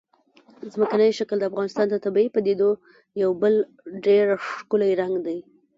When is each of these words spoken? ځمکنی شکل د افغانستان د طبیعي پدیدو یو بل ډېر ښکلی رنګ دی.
ځمکنی 0.73 1.11
شکل 1.19 1.37
د 1.39 1.43
افغانستان 1.51 1.85
د 1.89 1.95
طبیعي 2.05 2.29
پدیدو 2.35 2.69
یو 3.23 3.31
بل 3.41 3.53
ډېر 4.05 4.25
ښکلی 4.55 4.91
رنګ 5.01 5.13
دی. 5.25 5.39